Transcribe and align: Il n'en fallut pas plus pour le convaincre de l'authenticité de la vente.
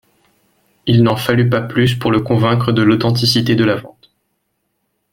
Il 0.87 1.03
n'en 1.03 1.15
fallut 1.15 1.47
pas 1.47 1.61
plus 1.61 1.93
pour 1.99 2.09
le 2.11 2.21
convaincre 2.21 2.71
de 2.71 2.81
l'authenticité 2.81 3.53
de 3.53 3.63
la 3.63 3.75
vente. 3.75 4.09